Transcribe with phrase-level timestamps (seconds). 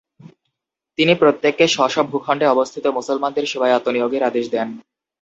[0.97, 4.67] তিনি প্রত্যেককে স্ব-স্ব ভূখণ্ডে অবস্থিত মুসলমানদের সেবায় আত্মনিয়ােগের আদেশ দেন।